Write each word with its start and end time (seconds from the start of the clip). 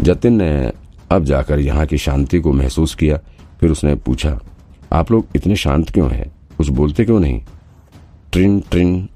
जतिन 0.00 0.32
ने 0.32 0.72
अब 1.10 1.24
जाकर 1.24 1.58
यहाँ 1.58 1.86
की 1.86 1.98
शांति 1.98 2.38
को 2.40 2.52
महसूस 2.52 2.94
किया, 2.94 3.16
फिर 3.60 3.70
उसने 3.70 3.94
पूछा, 3.94 4.38
आप 4.92 5.10
लोग 5.12 5.26
इतने 5.36 5.56
शांत 5.56 5.90
क्यों 5.90 6.10
हैं? 6.10 6.30
कुछ 6.58 6.68
बोलते 6.68 7.04
क्यों 7.04 7.20
नहीं? 7.20 7.40
ट्रिन 8.32 8.60
ट्रिन, 8.60 9.08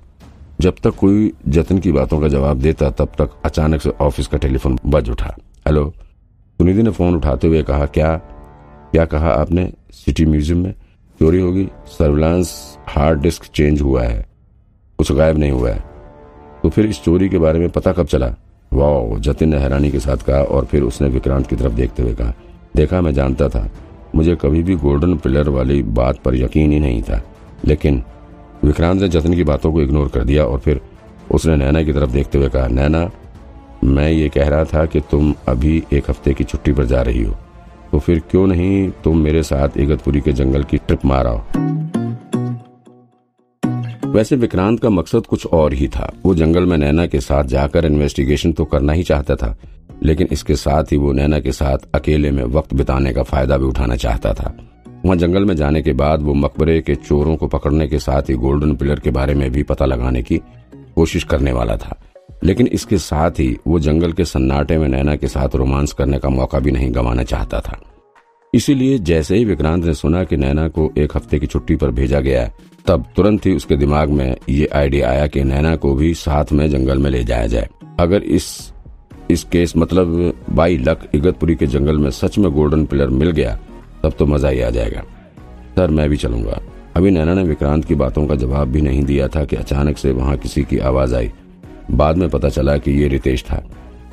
जब 0.60 0.74
तक 0.82 0.94
कोई 0.94 1.32
जतिन 1.48 1.78
की 1.78 1.92
बातों 1.92 2.20
का 2.20 2.28
जवाब 2.28 2.60
देता, 2.60 2.90
तब 2.90 3.12
तक 3.18 3.30
अचानक 3.44 3.82
से 3.82 3.90
ऑफ़िस 4.00 4.26
का 4.26 4.38
टेलीफोन 4.38 4.78
बज 4.86 5.10
उठा। 5.10 5.34
हेलो? 5.66 5.88
सुनिधि 6.58 6.82
ने 6.82 6.90
फ़ोन 6.90 7.14
उठाते 7.14 7.46
हुए 7.46 7.62
कहा, 7.62 7.86
क्या 7.86 8.16
क्या 8.92 9.04
कहा 9.04 9.30
आपने? 9.30 9.72
सिटी 9.92 10.26
म्यूज़ियम 10.26 10.58
में? 10.58 10.72
चोरी 11.20 11.40
होगी? 11.40 11.68
सर्विलांस 11.88 12.78
हार्ड 12.88 13.20
डिस्क 13.20 13.44
चेंज 13.44 13.80
हुआ 13.80 14.02
है, 14.02 14.26
कुछ 14.98 15.12
गायब 15.12 15.38
नहीं 15.38 15.50
हुआ 15.50 15.70
है। 15.70 15.84
तो 16.62 16.68
फिर 16.68 16.86
इस 16.86 17.02
चोरी 17.02 17.28
के 17.28 17.38
बारे 17.38 17.58
में 17.58 17.68
पता 17.70 17.92
कब 17.92 18.06
चला? 18.06 18.34
वाह 18.74 19.18
जतिन 19.18 19.48
ने 19.48 19.58
हैरानी 19.58 19.90
के 19.90 20.00
साथ 20.00 20.16
कहा 20.16 20.42
और 20.42 20.64
फिर 20.64 20.82
उसने 20.82 21.08
विक्रांत 21.08 21.46
की 21.46 21.56
तरफ़ 21.56 21.72
देखते 21.72 22.02
हुए 22.02 22.14
कहा, 22.14 22.32
देखा, 22.76 23.00
मैं 23.00 23.12
जानता 23.14 23.48
था, 23.48 23.68
मुझे 24.14 24.36
कभी 24.36 24.62
भी 24.62 24.74
गोल्डन 24.74 25.16
पिलर 25.16 25.48
वाली 25.48 25.82
बात 25.82 26.18
पर 26.18 26.34
यकीन 26.34 26.72
ही 26.72 26.80
नहीं 26.80 27.02
था, 27.02 27.22
लेकिन 27.64 28.02
विक्रांत 28.64 29.00
ने 29.00 29.08
जतिन 29.08 29.34
की 29.34 29.44
बातों 29.44 29.72
को 29.72 29.80
इग्नोर 29.80 30.08
कर 30.08 30.24
दिया 30.24 30.44
और 30.44 30.58
फिर 30.58 30.80
उसने 31.30 31.56
नैना 31.56 31.82
की 31.82 31.92
तरफ़ 31.92 32.10
देखते 32.10 32.38
हुए 32.38 32.48
कहा, 32.48 32.66
नैना, 32.66 33.10
मैं 33.84 34.10
ये 34.10 34.28
कह 34.28 34.48
रहा 34.48 34.64
था 34.64 34.84
कि 34.86 35.00
तुम 35.00 35.34
अभी 35.48 35.82
एक 35.92 36.10
हफ़्ते 36.10 36.34
की 36.34 36.44
छुट्टी 36.44 36.72
पर 36.72 36.84
जा 36.84 37.02
रही 37.02 37.22
हो 37.22 37.34
तो 37.92 37.98
फिर 37.98 38.22
क्यों 38.30 38.46
नहीं 38.46 38.90
तुम 39.04 39.18
मेरे 39.18 39.42
साथ 39.42 39.76
इगतपुरी 39.78 40.20
के 40.20 40.32
जंगल 40.32 40.64
की 40.64 40.76
ट्रिप 40.76 41.04
माराओ 41.04 41.42
वैसे 44.14 44.36
विक्रांत 44.36 44.80
का 44.80 44.90
मकसद 44.90 45.26
कुछ 45.26 45.46
और 45.46 45.72
ही 45.72 45.86
था। 45.88 46.12
वो 46.24 46.34
जंगल 46.34 46.66
में 46.66 46.76
नैना 46.78 47.06
के 47.06 47.20
साथ 47.20 47.44
जाकर 47.44 47.84
इन्वेस्टिगेशन 47.84 48.52
तो 48.52 48.64
करना 48.64 48.92
ही 48.92 49.02
चाहता 49.02 49.36
था, 49.36 49.56
लेकिन 50.02 50.28
इसके 50.32 50.56
साथ 50.56 50.92
ही 50.92 50.96
वो 50.96 51.12
नैना 51.12 51.40
के 51.40 51.52
साथ 51.52 51.78
अकेले 51.94 52.30
में 52.30 52.42
वक्त 52.44 52.74
बिताने 52.74 53.12
का 53.12 53.22
फ़ायदा 53.22 53.56
भी 53.56 53.64
उठाना 53.64 53.96
चाहता 53.96 54.32
था। 54.34 54.54
वहाँ 55.04 55.16
जंगल 55.16 55.44
में 55.44 55.54
जाने 55.56 55.82
के 55.82 55.92
बाद 55.92 56.22
वो 56.22 56.34
मकबरे 56.34 56.80
के 56.80 56.94
चोरों 56.94 57.36
को 57.36 57.46
पकड़ने 57.46 57.88
के 57.88 57.98
साथ 57.98 58.22
ही 58.22 58.34
गोल्डन 58.34 58.74
पिलर 58.74 59.00
के 59.00 59.10
बारे 59.10 59.34
में 59.34 59.50
भी 59.52 59.62
पता 59.62 59.86
लगाने 59.86 60.22
की 60.22 60.38
कोशिश 60.94 61.24
करने 61.24 61.52
वाला 61.52 61.76
था। 61.76 61.98
लेकिन 62.44 62.66
इसके 62.66 62.98
साथ 62.98 63.30
ही 63.30 63.56
वो 63.66 63.78
जंगल 63.78 64.12
के 64.12 64.24
सन्नाटे 64.24 64.78
में 64.78 64.88
नैना 64.88 65.16
के 65.16 65.28
साथ 65.28 65.54
रोमांस 65.54 65.92
करने 65.92 66.18
का 66.18 66.28
मौका 66.28 66.58
भी 66.58 66.70
नहीं 66.70 66.94
गंवाना 66.94 67.22
चाहता 67.22 67.60
था। 67.60 67.80
इसीलिए 68.54 68.98
जैसे 68.98 69.36
ही 69.36 69.44
विक्रांत 69.44 69.84
ने 69.84 69.94
सुना 69.94 70.24
कि 70.24 70.36
नैना 70.36 70.68
को 70.68 70.92
एक 70.98 71.16
हफ़्ते 71.16 71.38
की 71.38 71.46
छुट्टी 71.46 71.76
पर 71.76 71.90
भेजा 71.90 72.20
गया 72.20 72.50
तब 72.86 73.04
तुरंत 73.16 73.46
ही 73.46 73.52
उसके 73.52 73.76
दिमाग 73.76 74.08
में 74.08 74.36
ये 74.48 74.66
आइडिया 74.66 75.08
आया 75.10 75.26
कि 75.26 75.42
नैना 75.44 75.74
को 75.76 75.94
भी 75.94 76.12
साथ 76.14 76.52
में 76.52 76.68
जंगल 76.70 76.98
में 76.98 77.10
ले 77.10 77.22
जाया 77.24 77.46
जाए। 77.46 77.68
अगर 78.00 78.22
इस 78.22 78.72
इस 79.30 79.44
केस 79.44 79.72
मतलब 79.76 80.34
बाई 80.50 80.76
लक 80.78 81.08
इगतपुरी 81.14 81.54
के 81.54 81.66
जंगल 81.66 81.98
में 81.98 82.10
सच 82.10 82.38
में 82.38 82.50
गोल्डन 82.52 82.84
पिलर 82.86 83.08
मिल 83.08 83.30
गया, 83.30 83.58
तब 84.02 84.12
तो 84.18 84.26
मज़ा 84.26 84.48
ही 84.48 84.60
आ 84.60 84.70
जाएगा। 84.70 85.02
सर, 85.76 85.90
मैं 85.90 86.08
भी 86.10 86.16
चलूँगा। 86.16 86.60
अभी 86.96 87.10
नैना 87.10 87.34
ने 87.34 87.42
विक्रांत 87.42 87.84
की 87.84 87.94
बातों 87.94 88.26
का 88.26 88.34
जवाब 88.34 88.68
भी 88.68 88.80
नहीं 88.80 89.02
दिया 89.04 89.28
था 89.28 89.44
कि 89.44 89.56
अचानक 89.56 89.98
से 89.98 90.12
वहाँ 90.12 90.36
किसी 90.36 90.62
की 90.62 90.78
आवाज़ 90.78 91.14
आई। 91.14 91.30
बाद 91.90 92.16
में 92.16 92.28
पता 92.28 92.48
चला 92.48 92.76
कि 92.76 92.90
ये 92.92 93.08
रितेश 93.08 93.42
था। 93.42 93.62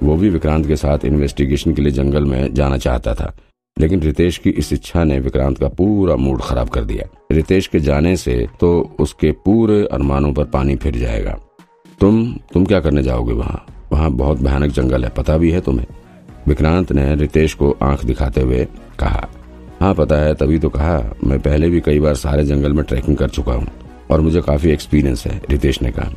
वो 0.03 0.15
भी 0.15 0.29
विक्रांत 0.29 0.67
के 0.67 0.75
साथ 0.75 1.05
इन्वेस्टिगेशन 1.05 1.73
के 1.73 1.81
लिए 1.81 1.91
जंगल 1.91 2.25
में 2.25 2.53
जाना 2.53 2.77
चाहता 2.77 3.13
था। 3.13 3.33
लेकिन 3.77 4.01
रितेश 4.01 4.37
की 4.37 4.49
इस 4.49 4.71
इच्छा 4.73 5.03
ने 5.03 5.19
विक्रांत 5.19 5.57
का 5.57 5.67
पूरा 5.67 6.15
मूड 6.15 6.41
खराब 6.41 6.69
कर 6.69 6.83
दिया। 6.83 7.07
रितेश 7.31 7.67
के 7.67 7.79
जाने 7.79 8.15
से 8.17 8.35
तो 8.59 8.95
उसके 8.99 9.31
पूरे 9.45 9.85
अरमानों 9.85 10.33
पर 10.33 10.45
पानी 10.45 10.75
फिर 10.75 10.97
जाएगा। 10.97 11.37
तुम 11.99 12.33
तुम 12.53 12.65
क्या 12.65 12.79
करने 12.79 13.03
जाओगे 13.03 13.33
वहाँ? 13.33 13.65
वहाँ 13.91 14.11
बहुत 14.11 14.41
भयानक 14.41 14.71
जंगल 14.71 15.03
है, 15.03 15.09
पता 15.09 15.37
भी 15.37 15.51
है 15.51 15.61
तुम्हें? 15.61 15.87
विक्रांत 16.47 16.91
ने 16.91 17.13
रितेश 17.15 17.53
को 17.53 17.75
आँख 17.83 18.05
दिखाते 18.05 18.41
हुए 18.41 18.65
कहा 18.99 19.27
हाँ 19.81 19.93
पता 19.93 20.15
है, 20.15 20.33
तभी 20.35 20.59
तो 20.59 20.69
कहा, 20.69 20.97
मैं 21.23 21.39
पहले 21.39 21.69
भी 21.69 21.79
कई 21.81 21.99
बार 21.99 22.15
सारे 22.15 22.43
जंगल 22.43 22.73
में 22.73 22.83
ट्रैकिंग 22.85 23.17
कर 23.17 23.29
चुका 23.29 23.53
हूँ, 23.53 23.67
और 24.11 24.21
मुझे 24.21 24.41
काफ़ी 24.41 24.69
एक्सपीरियंस 24.71 25.25
है, 25.27 25.41
रितेश 25.49 25.81
ने 25.81 25.91
कहा। 25.91 26.11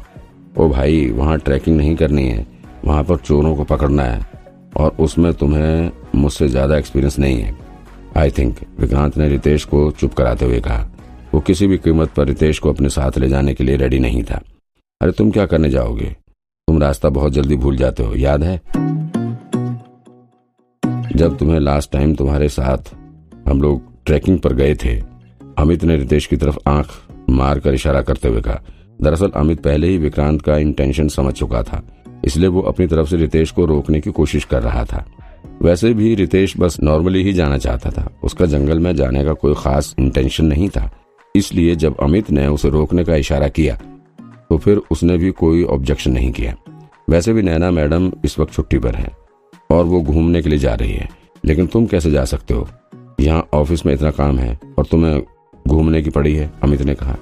ओ 0.59 0.69
भाई, 0.69 1.11
वहाँ 1.11 1.39
ट्रैकिंग 1.39 1.77
नहीं 1.77 1.95
करनी 1.97 2.27
है, 2.29 2.47
वहाँ 2.85 3.05
पर 3.05 3.17
चोरों 3.17 3.57
को 3.57 3.65
पकड़ना 3.65 4.03
है, 4.03 4.21
और 4.77 4.97
उसमें 5.01 5.33
तुम्हें 5.35 5.91
मुझसे 6.15 6.49
ज़्यादा 6.49 6.77
एक्सपीरियंस 6.79 7.19
नहीं 7.19 7.41
है। 7.41 7.55
आई 8.17 8.31
थिंक 8.31 8.59
विक्रांत 8.81 9.17
ने 9.19 9.29
रितेश 9.29 9.65
को 9.65 9.91
चुप 9.91 10.15
कराते 10.15 10.45
हुए 10.45 10.61
कहा। 10.61 10.87
वो 11.35 11.41
किसी 11.41 11.67
भी 11.67 11.79
कीमत 11.79 12.11
पर 12.11 12.27
रितेश 12.27 12.59
को 12.59 12.73
अपने 12.73 12.89
साथ 12.91 13.19
ले 13.19 13.29
जाने 13.29 13.55
के 13.55 13.65
लिए 13.65 13.77
रेडी 13.77 13.99
नहीं 13.99 14.23
था। 14.23 14.41
अरे 15.01 15.13
तुम 15.13 15.31
क्या 15.31 15.47
करने 15.47 15.71
जाओगे? 15.71 16.07
तुम 16.69 16.79
रास्ता 16.79 17.09
बहुत 17.11 17.33
जल्दी 17.33 17.57
भूल 17.57 17.77
जाते 17.77 18.03
हो, 18.03 18.15
याद 18.17 18.43
है? 18.43 18.61
जब 21.13 21.37
तुम्हें 21.39 21.59
लास्ट 21.61 21.91
टाइम 21.93 22.15
तुम्हारे 22.15 22.49
साथ 22.51 22.95
हम 23.49 23.61
लोग 23.63 23.83
ट्रैकिंग 24.07 24.39
पर 24.39 24.53
गए 24.53 24.75
थे, 24.75 24.95
अमित 25.59 25.85
ने 25.85 25.97
रितेश 25.97 26.27
की 26.27 26.37
तरफ़ 26.37 26.59
आँख 26.69 26.93
मार 27.31 27.59
कर 27.61 27.75
इशारा 27.75 28.01
करते 28.03 28.29
हुए 28.29 28.41
कहा। 28.41 28.61
दरअसल 29.01 29.31
अमित 29.37 29.63
पहले 29.63 29.89
ही 29.89 29.99
विक्रांत 29.99 30.43
का 30.43 30.57
इंटेंशन 30.59 31.09
समझ 31.09 31.33
चुका 31.35 31.63
था, 31.63 31.83
इसलिए 32.25 32.49
वो 32.49 32.61
अपनी 32.63 32.87
तरफ़ 32.87 33.09
से 33.09 33.17
रितेश 33.17 33.51
को 33.51 33.65
रोकने 33.67 34.01
की 34.01 34.11
कोशिश 34.13 34.45
कर 34.45 34.63
रहा 34.63 34.85
था। 34.85 35.05
वैसे 35.63 35.93
भी 35.95 36.15
रितेश 36.15 36.55
बस 36.59 36.77
नॉर्मली 36.83 37.23
ही 37.23 37.33
जाना 37.33 37.59
चाहता 37.59 37.91
था। 37.91 38.11
उसका 38.25 38.47
जंगल 38.47 38.79
में 38.79 38.95
जाने 38.97 39.25
का 39.25 39.33
कोई 39.33 39.55
खास 39.57 39.95
इंटेंशन 39.99 40.45
नहीं 40.45 40.69
था। 40.69 40.91
इसलिए 41.35 41.75
जब 41.75 41.97
अमित 41.97 42.31
ने 42.31 42.47
उसे 42.47 42.69
रोकने 42.69 43.05
का 43.05 43.17
इशारा 43.17 43.49
किया 43.49 43.79
तो 44.51 44.57
फिर 44.59 44.81
उसने 44.91 45.17
भी 45.19 45.31
कोई 45.31 45.63
ऑब्जेक्शन 45.65 46.11
नहीं 46.11 46.31
किया। 46.33 46.55
वैसे 47.11 47.33
भी 47.33 47.43
नैना 47.43 47.71
मैडम 47.71 48.11
इस 48.25 48.39
वक्त 48.39 48.53
छुट्टी 48.53 48.79
पर 48.79 48.95
है 48.95 49.09
और 49.71 49.85
वो 49.85 50.01
घूमने 50.01 50.43
के 50.43 50.49
लिए 50.49 50.59
जा 50.59 50.75
रही 50.75 50.93
है। 50.93 51.09
लेकिन 51.45 51.67
तुम 51.67 51.87
कैसे 51.87 52.11
जा 52.11 52.25
सकते 52.25 52.55
हो? 52.55 52.69
यहाँ 53.21 53.47
ऑफ़िस 53.55 53.87
में 53.87 53.93
इतना 53.95 54.11
काम 54.11 54.39
है 54.39 54.59
और 54.79 54.87
तुम्हें 54.87 55.23
घूमने 55.69 56.03
की 56.03 56.11
पड़ी 56.11 56.35
है, 56.35 56.51
अमित 56.63 56.83
ने 56.83 56.95
कहा। 56.95 57.17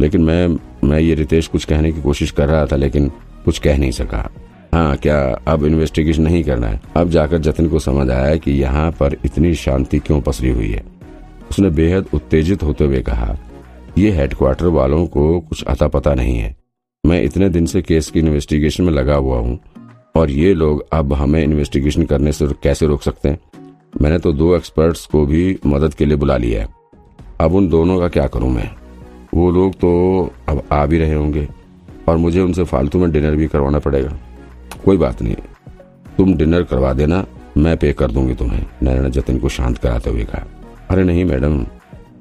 लेकिन 0.00 0.22
मैं 0.22 0.48
मैं 0.84 0.98
ये 1.00 1.14
रितेश 1.14 1.46
कुछ 1.46 1.64
कहने 1.64 1.92
की 1.92 2.02
कोशिश 2.02 2.30
कर 2.30 2.48
रहा 2.48 2.66
था, 2.66 2.76
लेकिन 2.76 3.08
कुछ 3.44 3.58
कह 3.58 3.78
नहीं 3.78 3.90
सका। 3.90 4.30
हाँ 4.72 4.96
क्या 4.96 5.18
अब 5.48 5.64
इन्वेस्टिगेशन 5.64 6.22
नहीं 6.22 6.42
करना 6.44 6.66
है? 6.66 6.80
अब 6.96 7.08
जाकर 7.10 7.38
जतिन 7.38 7.68
को 7.68 7.78
समझ 7.78 8.08
आया 8.10 8.36
कि 8.36 8.50
यहाँ 8.52 8.90
पर 8.92 9.16
इतनी 9.24 9.54
शांति 9.54 9.98
क्यों 9.98 10.20
पसरी 10.20 10.50
हुई 10.50 10.68
है। 10.68 10.82
उसने 11.50 11.70
बेहद 11.70 12.06
उत्तेजित 12.14 12.62
होते 12.62 12.84
हुए 12.84 13.00
कहा, 13.00 13.36
ये 13.98 14.10
हेडक्वार्टर 14.10 14.66
वालों 14.66 15.06
को 15.06 15.40
कुछ 15.40 15.64
अता 15.64 15.88
पता 15.88 16.14
नहीं 16.14 16.36
है। 16.36 16.54
मैं 17.04 17.22
इतने 17.22 17.48
दिन 17.48 17.66
से 17.66 17.82
केस 17.82 18.10
की 18.10 18.18
इन्वेस्टिगेशन 18.20 18.84
में 18.84 18.92
लगा 18.92 19.14
हुआ 19.14 19.38
हूँ, 19.38 19.58
और 20.16 20.30
ये 20.30 20.54
लोग 20.54 20.84
अब 20.92 21.12
हमें 21.12 21.42
इन्वेस्टिगेशन 21.44 22.04
करने 22.04 22.32
से 22.32 22.46
कैसे 22.62 22.86
रोक 22.86 23.02
सकते 23.02 23.28
हैं? 23.28 23.38
मैंने 24.02 24.18
तो 24.18 24.32
दो 24.32 24.54
एक्सपर्ट्स 24.56 25.06
को 25.06 25.26
भी 25.26 25.58
मदद 25.66 25.94
के 25.94 26.04
लिए 26.04 26.16
बुला 26.16 26.36
लिया 26.36 26.62
है। 26.62 26.68
अब 27.40 27.54
उन 27.54 27.68
दोनों 27.68 28.00
का 28.00 28.08
क्या 28.08 28.26
करूँ 28.26 28.50
मैं? 28.50 28.70
वो 29.34 29.50
लोग 29.50 29.74
तो 29.74 30.32
अब 30.48 30.62
आ 30.72 30.84
भी 30.86 30.98
रहे 30.98 31.14
होंगे, 31.14 31.48
और 32.08 32.16
मुझे 32.16 32.40
उनसे 32.40 32.64
फालतू 32.64 32.98
में 32.98 33.10
डिनर 33.12 33.36
भी 33.36 33.46
करवाना 33.46 33.78
पड़ेगा। 33.78 34.18
कोई 34.84 34.96
बात 34.96 35.22
नहीं। 35.22 35.34
तुम 36.18 36.34
डिनर 36.34 36.62
करवा 36.62 36.92
देना, 36.92 37.26
मैं 37.56 37.76
पे 37.76 37.92
कर 37.92 38.10
दूँगी 38.10 38.34
तुम्हें। 38.34 38.66
नैना 38.82 39.08
जतिन 39.08 39.38
को 39.38 39.48
शांत 39.48 39.78
कराते 39.78 40.10
हुए 40.10 40.24
कहा, 40.24 40.46
अरे 40.90 41.04
नहीं 41.04 41.24
मैडम, 41.24 41.64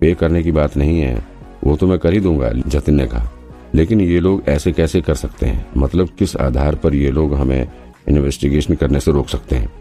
पे 0.01 0.13
करने 0.13 0.43
की 0.43 0.51
बात 0.51 0.77
नहीं 0.77 0.99
है। 0.99 1.25
वो 1.63 1.75
तो 1.75 1.87
मैं 1.87 1.99
कर 1.99 2.13
ही 2.13 2.19
दूँगा, 2.19 2.51
जतिन 2.67 2.95
ने 2.95 3.07
कहा। 3.07 3.31
लेकिन 3.75 4.01
ये 4.01 4.19
लोग 4.19 4.43
ऐसे 4.47 4.71
कैसे 4.71 5.01
कर 5.01 5.15
सकते 5.15 5.45
हैं? 5.45 5.67
मतलब 5.77 6.09
किस 6.09 6.35
आधार 6.37 6.75
पर 6.75 6.95
ये 6.95 7.11
लोग 7.11 7.33
हमें 7.33 7.67
इन्वेस्टिगेशन 8.09 8.75
करने 8.75 8.99
से 8.99 9.11
रोक 9.11 9.29
सकते 9.29 9.55
हैं? 9.55 9.73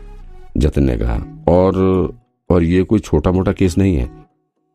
जतिन 0.56 0.84
ने 0.84 0.96
कहा, 0.96 1.44
और 1.48 2.14
और 2.50 2.62
ये 2.62 2.82
कोई 2.82 2.98
छोटा 2.98 3.32
मोटा 3.32 3.52
केस 3.52 3.78
नहीं 3.78 3.96
है। 3.96 4.10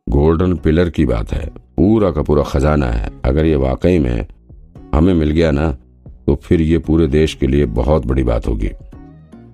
गोल्डन 0.09 0.55
पिलर 0.55 0.89
की 0.89 1.05
बात 1.05 1.31
है। 1.31 1.45
पूरा 1.47 2.11
का 2.11 2.21
पूरा 2.21 2.43
खजाना 2.43 2.85
है। 2.85 3.09
अगर 3.25 3.45
ये 3.45 3.55
वाकई 3.55 3.99
में 3.99 4.27
हमें 4.95 5.13
मिल 5.13 5.31
गया 5.31 5.51
ना 5.51 5.77
तो 6.27 6.35
फिर 6.35 6.61
ये 6.61 6.77
पूरे 6.77 7.07
देश 7.07 7.33
के 7.33 7.47
लिए 7.47 7.65
बहुत 7.65 8.05
बड़ी 8.05 8.23
बात 8.23 8.47
होगी। 8.47 8.69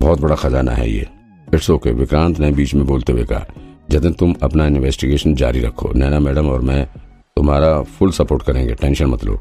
बहुत 0.01 0.21
बड़ा 0.21 0.35
खजाना 0.35 0.71
है 0.71 0.89
ये। 0.91 1.07
इट्स 1.53 1.69
ओके 1.69 1.91
विक्रांत 1.91 2.39
ने 2.39 2.51
बीच 2.51 2.73
में 2.73 2.85
बोलते 2.85 3.13
हुए 3.13 3.23
कहा, 3.23 3.45
जतिन, 3.89 4.13
तुम 4.13 4.35
अपना 4.43 4.65
इन्वेस्टिगेशन 4.65 5.35
जारी 5.35 5.59
रखो। 5.59 5.91
नैना 5.93 6.19
मैडम 6.19 6.49
और 6.49 6.61
मैं 6.61 6.85
तुम्हारा 7.35 7.81
फुल 7.81 8.11
सपोर्ट 8.11 8.43
करेंगे, 8.43 8.73
टेंशन 8.73 9.05
मत 9.05 9.23
लो। 9.25 9.39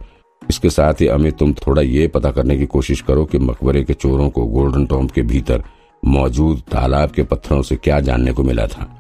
इसके 0.50 0.71
साथ 0.71 1.00
ही 1.00 1.06
अमित, 1.06 1.38
तुम 1.38 1.53
थोड़ा 1.53 1.82
ये 1.82 2.06
पता 2.09 2.31
करने 2.31 2.56
की 2.59 2.67
कोशिश 2.67 3.00
करो 3.00 3.25
कि 3.25 3.38
मकबरे 3.38 3.82
के 3.85 3.93
चोरों 3.93 4.31
को 4.31 4.47
गोल्डन 4.47 4.87
टॉम्प 4.87 5.11
के 5.11 5.23
भीतर 5.23 5.62
मौजूद 6.05 6.62
तालाब 6.73 7.11
के 7.11 7.23
पत्थरों 7.23 7.62
से 7.62 7.77
क्या 7.77 8.00
जानने 8.00 8.32
को 8.32 8.43
मिला 8.43 8.67
था। 8.67 8.97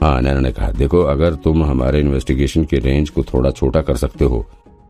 हाँ 0.00 0.20
नैना 0.20 0.40
ने 0.40 0.52
कहा, 0.52 0.70
देखो, 0.70 1.02
अगर 1.02 1.34
तुम 1.34 1.64
हमारे 1.64 2.00
इन्वेस्टिगेशन 2.00 2.64
के 2.64 2.76
रेंज 2.76 3.10
को 3.10 3.22
थोड़ा 3.22 3.50
छोटा 3.50 3.82
कर 3.82 3.96
सकते 3.96 4.24
हो 4.24 4.46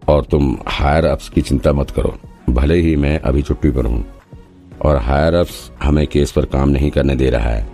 और 0.09 0.25
तुम 0.25 0.57
हायर 0.67 1.05
अप्स 1.05 1.29
की 1.29 1.41
चिंता 1.41 1.73
मत 1.73 1.91
करो। 1.91 2.15
भले 2.51 2.75
ही 2.77 2.95
मैं 2.97 3.19
अभी 3.21 3.43
छुट्टी 3.43 3.71
पर 3.71 3.87
हूँ 3.87 4.05
और 4.83 4.97
हायर 4.99 5.35
अप्स 5.35 5.71
हमें 5.83 6.07
केस 6.07 6.33
पर 6.33 6.45
काम 6.47 6.69
नहीं 6.69 6.91
करने 6.91 7.17
दे 7.17 7.31
रहा 7.31 7.49
है, 7.49 7.67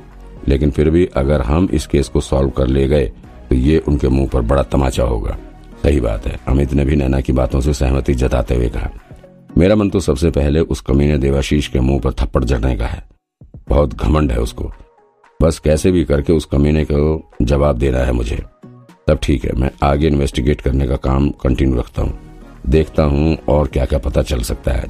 लेकिन 0.49 0.71
फिर 0.71 0.91
भी 0.91 1.05
अगर 1.17 1.43
हम 1.43 1.69
इस 1.73 1.87
केस 1.87 2.09
को 2.09 2.21
सॉल्व 2.21 2.51
कर 2.51 2.67
ले 2.67 2.87
गए 2.89 3.07
तो 3.49 3.55
ये 3.55 3.79
उनके 3.79 4.09
मुँह 4.09 4.29
पर 4.29 4.41
बड़ा 4.43 4.63
तमाचा 4.65 5.03
होगा। 5.05 5.37
सही 5.83 6.01
बात 6.01 6.27
है, 6.27 6.39
अमित 6.49 6.73
ने 6.73 6.85
भी 6.85 6.97
नैना 6.97 7.21
की 7.21 7.33
बातों 7.33 7.61
से 7.61 7.73
सहमति 7.75 8.15
जताते 8.15 8.55
हुए 8.55 8.69
कहा। 8.69 8.91
मेरा 9.59 9.77
मन 9.77 9.91
तो 9.91 10.01
सबसे 10.01 10.31
पहले 10.31 10.61
उस 10.63 10.81
कमीने 10.81 11.19
देवाशीष 11.19 11.69
के 11.69 11.81
मुँह 11.81 12.01
पर 12.01 12.13
थप्पड़ 12.15 12.45
जड़ने 12.45 12.77
का 12.77 12.87
है। 12.87 13.03
बहुत 13.69 13.95
घमंड 13.95 14.33
है 14.33 14.39
उसको। 14.39 14.73
बस 15.41 15.59
कैसे 15.59 15.91
भी 15.93 16.05
करके 16.05 16.33
उस 16.33 16.45
कमीने 16.45 16.85
को 16.85 17.31
जवाब 17.43 17.79
देना 17.79 17.99
है 17.99 18.13
मुझे। 18.13 18.43
तब 19.07 19.19
ठीक 19.23 19.45
है, 19.45 19.53
मैं 19.53 19.71
आगे 19.83 20.07
इन्वेस्टिगेट 20.07 20.61
करने 20.61 20.87
का 20.87 20.97
काम 20.99 21.29
कंटिन्यू 21.43 21.79
रखता 21.79 22.03
हूँ। 22.03 22.19
देखता 22.69 23.03
हूँ 23.03 23.37
और 23.49 23.67
क्या 23.67 23.85
क्या 23.85 23.99
पता 23.99 24.23
चल 24.23 24.41
सकता 24.41 24.73
है। 24.73 24.87